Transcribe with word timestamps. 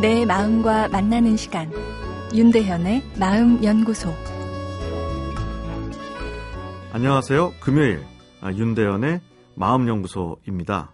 내 0.00 0.24
마음과 0.24 0.88
만나는 0.88 1.36
시간 1.36 1.70
윤대현의 2.34 3.02
마음연구소 3.18 4.14
안녕하세요. 6.92 7.52
금요일 7.60 8.02
아, 8.40 8.50
윤대현의 8.50 9.20
마음연구소입니다. 9.56 10.92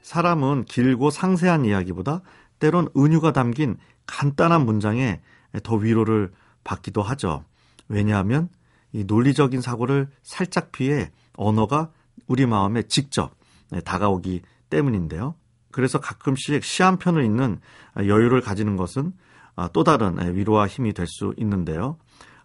사람은 0.00 0.64
길고 0.64 1.10
상세한 1.10 1.66
이야기보다 1.66 2.22
때론 2.58 2.88
은유가 2.96 3.32
담긴 3.32 3.76
간단한 4.06 4.64
문장에 4.64 5.20
더 5.62 5.74
위로를 5.74 6.32
받기도 6.64 7.02
하죠. 7.02 7.44
왜냐하면 7.88 8.48
이 8.92 9.04
논리적인 9.04 9.60
사고를 9.60 10.08
살짝 10.22 10.72
피해 10.72 11.10
언어가 11.36 11.90
우리 12.26 12.46
마음에 12.46 12.84
직접 12.84 13.34
네, 13.70 13.82
다가오기 13.82 14.40
때문인데요. 14.70 15.34
그래서 15.72 16.00
가끔씩 16.00 16.64
시 16.64 16.82
한 16.82 16.96
편을 16.98 17.24
읽는 17.24 17.60
여유를 17.96 18.40
가지는 18.40 18.76
것은 18.76 19.12
아, 19.56 19.68
또 19.72 19.84
다른 19.84 20.34
위로와 20.36 20.66
힘이 20.66 20.92
될 20.92 21.06
수 21.06 21.34
있는데요. 21.36 21.96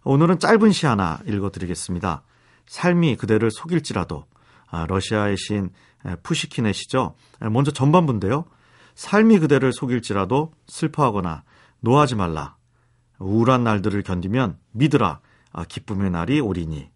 오늘은 0.04 0.38
짧은 0.38 0.72
시 0.72 0.86
하나 0.86 1.18
읽어드리겠습니다. 1.26 2.22
삶이 2.66 3.16
그대를 3.16 3.50
속일지라도 3.50 4.26
아, 4.70 4.86
러시아의 4.86 5.36
시인 5.38 5.70
푸시킨의 6.22 6.74
시죠. 6.74 7.14
먼저 7.40 7.70
전반부인데요. 7.72 8.44
삶이 8.94 9.38
그대를 9.40 9.72
속일지라도 9.72 10.52
슬퍼하거나 10.68 11.42
노하지 11.80 12.14
말라. 12.14 12.56
우울한 13.18 13.64
날들을 13.64 14.02
견디면 14.02 14.58
믿으라. 14.72 15.20
아, 15.52 15.64
기쁨의 15.64 16.10
날이 16.10 16.40
오리니. 16.40 16.90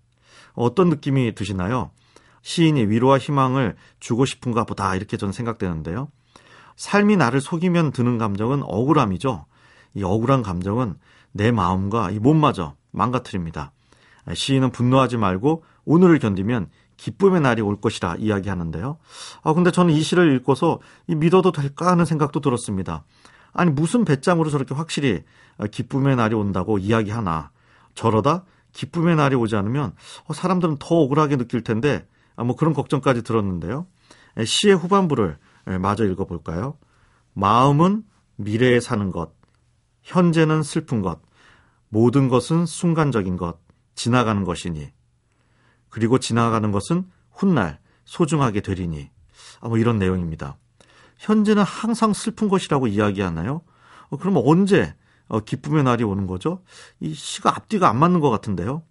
어떤 0.55 0.91
느낌이 0.91 1.35
드시나요? 1.35 1.91
시인이 2.43 2.87
위로와 2.87 3.19
희망을 3.19 3.77
주고 3.99 4.25
싶은가 4.25 4.65
보다 4.65 4.95
이렇게 4.97 5.17
저는 5.17 5.33
생각되는데요. 5.33 6.09
삶이 6.77 7.17
나를 7.17 7.41
속이면 7.41 7.93
드는 7.93 8.19
감정은 8.19 8.63
억울함이죠. 8.63 9.47
이 9.95 10.03
억울한 10.03 10.43
감정은 10.43 10.95
내 11.33 11.51
마음과 11.51 12.11
이 12.11 12.19
몸마저 12.19 12.75
망가뜨립니다. 12.91 13.73
시인은 14.33 14.71
분노하지 14.71 15.17
말고 15.17 15.65
오늘을 15.85 16.19
견디면 16.19 16.69
기쁨의 16.97 17.41
날이 17.41 17.63
올 17.63 17.81
것이라 17.81 18.17
이야기하는데요. 18.19 18.99
아, 19.43 19.53
근데 19.55 19.71
저는 19.71 19.95
이 19.95 20.03
시를 20.03 20.35
읽고서 20.37 20.81
이 21.07 21.15
믿어도 21.15 21.51
될까 21.51 21.91
하는 21.91 22.05
생각도 22.05 22.41
들었습니다. 22.41 23.05
아니, 23.53 23.71
무슨 23.71 24.05
배짱으로 24.05 24.51
저렇게 24.51 24.75
확실히 24.75 25.23
기쁨의 25.71 26.17
날이 26.17 26.35
온다고 26.35 26.79
이야기하나. 26.79 27.51
저러다 27.95 28.45
기쁨의 28.73 29.17
날이 29.17 29.35
오지 29.35 29.57
않으면 29.57 29.95
어, 30.27 30.33
사람들은 30.33 30.77
더 30.79 30.97
억울하게 30.97 31.37
느낄 31.37 31.65
텐데, 31.65 32.07
아, 32.07 32.20
뭐 32.45 32.57
그런 32.57 32.73
걱정까지 32.75 33.23
들었는데요. 33.23 33.87
시의 34.45 34.75
후반부를 34.77 35.39
마저 35.81 36.05
읽어볼까요? 36.05 36.79
마음은 37.35 38.05
미래에 38.37 38.81
사는 38.81 39.11
것, 39.11 39.33
현재는 40.03 40.63
슬픈 40.63 41.03
것, 41.03 41.21
모든 41.89 42.29
것은 42.29 42.67
순간적인 42.67 43.37
것, 43.37 43.59
지나가는 43.95 44.45
것이니. 44.45 44.91
그리고 45.89 46.19
지나가는 46.19 46.71
것은 46.73 47.05
훗날 47.31 47.81
소중하게 48.05 48.61
되리니. 48.61 49.11
아, 49.61 49.69
뭐 49.69 49.77
이런 49.77 49.99
내용입니다. 49.99 50.57
현재는 51.19 51.63
항상 51.63 52.13
슬픈 52.13 52.49
것이라고 52.49 52.87
이야기하나요? 52.87 53.63
어, 54.09 54.17
그러면 54.17 54.43
언제 54.47 54.95
어, 55.29 55.41
기쁨의 55.41 55.85
날이 55.85 56.03
오는 56.03 56.27
거죠? 56.27 56.63
이 56.99 57.13
시가 57.13 57.55
앞뒤가 57.55 57.89
안 57.89 57.99
맞는 57.99 58.21
것 58.21 58.31
같은데요. 58.31 58.83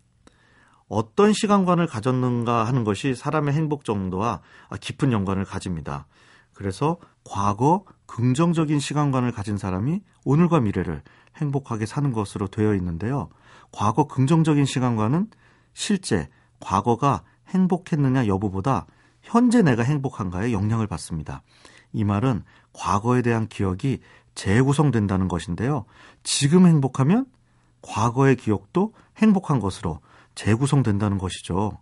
어떤 0.90 1.34
시간관을 1.34 1.88
가졌는가 1.88 2.66
하는 2.66 2.84
것이 2.84 3.16
사람의 3.16 3.54
행복 3.54 3.86
정도와 3.86 4.42
깊은 4.82 5.12
연관을 5.12 5.46
가집니다. 5.46 6.08
그래서 6.54 6.98
과거 7.24 7.86
긍정적인 8.08 8.80
시간관을 8.80 9.32
가진 9.32 9.58
사람이 9.58 10.02
오늘과 10.26 10.60
미래를 10.60 11.04
행복하게 11.38 11.86
사는 11.86 12.12
것으로 12.12 12.48
되어 12.48 12.74
있는데요. 12.76 13.30
과거 13.72 14.08
긍정적인 14.08 14.66
시간관은 14.66 15.30
실제 15.74 16.28
과거가 16.60 17.24
행복했느냐 17.50 18.28
여부보다 18.28 18.88
현재 19.22 19.62
내가 19.62 19.84
행복한가에 19.84 20.52
영향을 20.52 20.88
받습니다. 20.88 21.44
이 21.94 22.04
말은 22.04 22.44
과거에 22.74 23.22
대한 23.22 23.48
기억이 23.48 24.00
재구성된다는 24.36 25.28
것인데요. 25.28 25.86
지금 26.24 26.66
행복하면 26.66 27.26
과거의 27.82 28.36
기억도 28.36 28.94
행복한 29.18 29.60
것으로 29.60 30.00
재구성된다는 30.40 31.18
것이죠. 31.18 31.78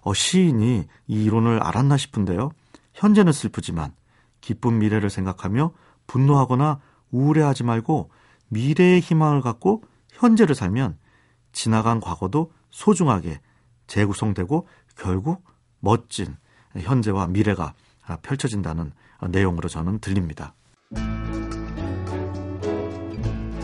어, 0.00 0.14
시인이 0.14 0.84
이 1.06 1.24
이론을 1.24 1.62
알았나 1.62 1.96
싶은데요. 1.96 2.50
현재는 2.92 3.32
슬프지만 3.32 3.92
기쁜 4.40 4.78
미래를 4.80 5.10
생각하며 5.10 5.72
분노하거나 6.08 6.80
우울해하지 7.12 7.62
말고 7.62 8.10
미래의 8.48 9.00
희망을 9.00 9.42
갖고 9.42 9.84
현재를 10.10 10.56
살면 10.56 10.98
지나간 11.52 12.00
과거도 12.00 12.52
소중하게 12.70 13.40
재구성되고 13.86 14.66
결국 14.96 15.44
멋진 15.78 16.36
현재와 16.76 17.28
미래가 17.28 17.74
펼쳐진다는 18.22 18.92
내용으로 19.28 19.68
저는 19.68 20.00
들립니다. 20.00 20.54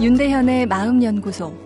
윤대현의 0.01 0.67
마음연구소. 0.67 1.66